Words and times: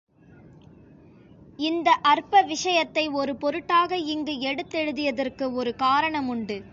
இந்த 1.59 1.91
அற்ப 2.01 2.41
விஷயத்தை 2.41 3.07
ஒரு 3.09 3.35
பொருட்டாக 3.35 3.97
இங்கு 3.97 4.33
எடுத்தெழுதியதற்கு 4.33 5.53
ஒரு 5.53 5.75
காரணமுண்டு. 5.79 6.63